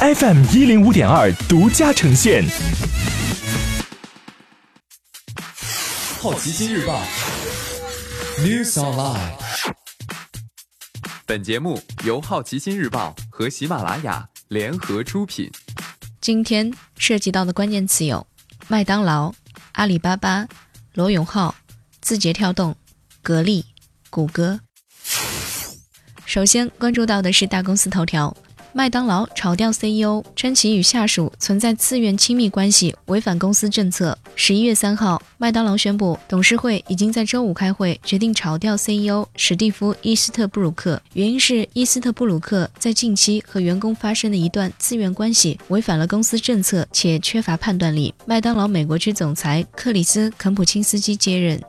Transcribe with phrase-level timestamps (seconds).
[0.00, 2.44] FM 一零五点二独家呈现。
[6.20, 7.02] 好奇心日报
[8.38, 9.32] ，News Online。
[11.26, 15.50] 本节目由好奇心日报和喜马拉雅联合出品。
[16.20, 18.24] 今天涉及到的关键词有：
[18.68, 19.34] 麦当劳、
[19.72, 20.46] 阿里巴巴、
[20.94, 21.52] 罗永浩、
[22.00, 22.76] 字节跳动、
[23.20, 23.66] 格力、
[24.10, 24.60] 谷歌。
[26.24, 28.36] 首先关注到的是大公司头条。
[28.78, 34.16] 麦当劳炒掉 CEO，称其与下属存在自愿亲密关系，违反公司政策。
[34.36, 41.02] 十一月三号，麦当劳宣布，董事会已经在周五开会，决定炒掉 CEO 史蒂夫·伊斯特布鲁克。
[41.14, 48.14] 原因是伊斯特布鲁克在近期和员工发生的一段自愿关系，违反了公司政策，且缺乏判断力。
[48.26, 51.60] 麦当劳美国区总裁克里斯·肯普钦斯基接任。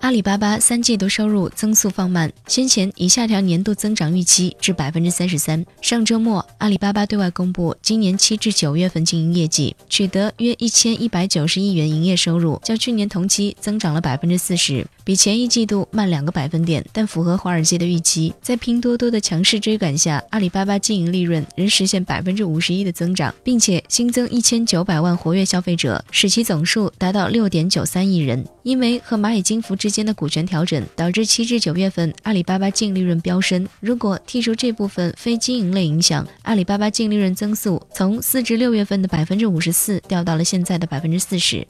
[0.00, 5.62] 阿里巴巴三季度收入增速放慢，先前已下调年度增长预期至百分之三十三。
[5.82, 18.32] 上周末，阿里巴巴对外公布今年七至九月份经营业绩，取得约一千一百九十亿元营业收入，较去年同期增长了百分之四十，比前一季度慢两个百分点，但符合华尔街的预期。
[18.40, 28.42] 在拼多多的强势追赶下，阿里巴巴经营利润仍实现百分之五十一的增长，并且新增一千九百万活跃消费者，使其总数达到六点九三亿人。
[28.62, 33.66] 因为和蚂蚁金服之间的股权调整，导致七至九月份阿里巴巴净利润飙升。
[33.80, 41.66] 如果剔除这部分非经营类影响，阿里巴巴净利润增速从四至六月份的百分之五十四掉到了现在的百分之四十。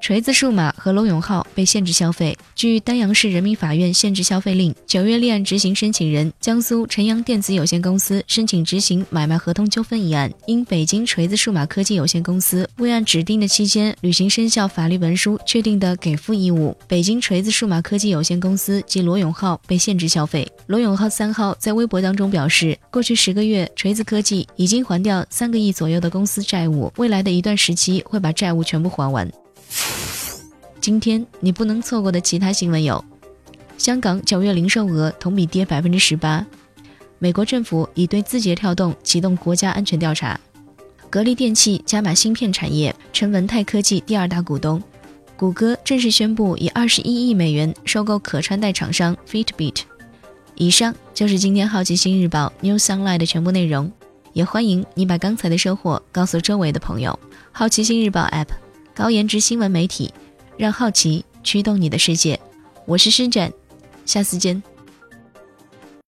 [0.00, 2.36] 锤子数码和罗永浩被限制消费。
[2.60, 20.46] 据丹阳市人民法院限制消费令，九月立案执行申请人江苏晨阳电子有限公司申请执行买卖合同纠纷一案，因北京锤子数码科技有限公司未按指定的期间履行生效法律文书确定的给付义务，北京锤子数码科技有限公司及罗永浩被限制消费。
[20.66, 29.26] 罗永浩三号在微博当中表示，过去十个月，锤子科技已经还掉三个亿左右的公司债务，未来的一段时期会把债务全部还完。
[30.80, 33.04] 今天你不能错过的其他新闻有：
[33.76, 36.42] 香港九月零售额同比跌百分之十八；
[37.18, 40.40] 美国政府已对字节跳动启动国家安全调查；
[41.10, 44.80] 格力电器加码芯片产业，成文泰科技第二大股东；
[45.36, 49.82] 谷歌正式宣布以二十一亿美元收购可穿戴厂商 Fitbit。
[50.54, 53.92] 以上就是今天好奇心日报 New Sunlight 的全部内容，
[54.32, 57.18] 也欢迎你把刚才的收获告诉周围的朋友。
[57.52, 58.48] 好奇心日报 App，
[58.94, 60.10] 高颜值新闻媒体。
[60.60, 62.38] 让好奇驱动你的世界，
[62.84, 63.50] 我是施展，
[64.04, 64.62] 下次见。